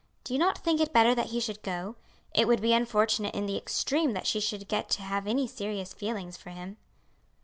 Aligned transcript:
Do 0.23 0.33
you 0.33 0.39
not 0.39 0.57
think 0.57 0.81
it 0.81 0.93
better 0.93 1.13
that 1.13 1.27
he 1.27 1.39
should 1.39 1.61
go? 1.61 1.95
It 2.33 2.47
would 2.47 2.59
be 2.59 2.73
unfortunate 2.73 3.35
in 3.35 3.45
the 3.45 3.55
extreme 3.55 4.13
that 4.13 4.25
she 4.25 4.39
should 4.39 4.67
get 4.67 4.89
to 4.97 5.03
have 5.03 5.27
any 5.27 5.45
serious 5.45 5.93
feelings 5.93 6.35
for 6.37 6.49
him." 6.49 6.77